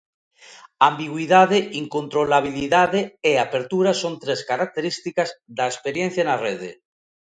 Ambigüidade, 0.89 1.57
incontrolabilidade 1.83 2.99
e 3.29 3.31
apertura 3.45 3.91
son 4.01 4.13
tres 4.23 4.41
características 4.49 5.29
da 5.57 5.65
experiencia 5.73 6.23
na 6.25 6.37
rede. 6.45 6.69